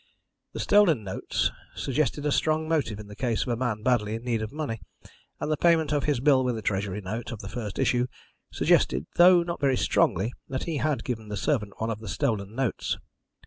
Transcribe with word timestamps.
The 0.53 0.59
stolen 0.59 1.03
notes 1.03 1.51
suggested 1.75 2.25
a 2.25 2.31
strong 2.31 2.67
motive 2.67 2.99
in 2.99 3.05
the 3.07 3.15
case 3.15 3.43
of 3.43 3.49
a 3.49 3.55
man 3.55 3.83
badly 3.83 4.15
in 4.15 4.23
need 4.23 4.41
of 4.41 4.51
money, 4.51 4.81
and 5.39 5.51
the 5.51 5.57
payment 5.57 5.91
of 5.91 6.05
his 6.05 6.19
bill 6.19 6.43
with 6.43 6.57
a 6.57 6.63
Treasury 6.63 7.01
note 7.01 7.31
of 7.31 7.41
the 7.41 7.47
first 7.47 7.77
issue 7.77 8.07
suggested 8.51 9.05
though 9.17 9.43
not 9.43 9.61
very 9.61 9.77
strongly 9.77 10.33
that 10.49 10.63
he 10.63 10.77
had 10.77 11.03
given 11.03 11.29
the 11.29 11.37
servant 11.37 11.73
one 11.79 11.91
of 11.91 11.99
the 11.99 12.09
stolen 12.09 12.55
notes. 12.55 12.97